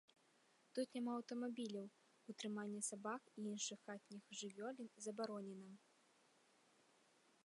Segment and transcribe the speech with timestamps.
[0.77, 1.87] Тут няма аўтамабіляў,
[2.33, 5.71] утрыманне сабак і іншых хатніх жывёлін забаронена.